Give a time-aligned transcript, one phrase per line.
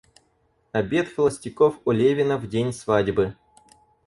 [0.71, 3.35] Обед холостяков у Левина в день свадьбы.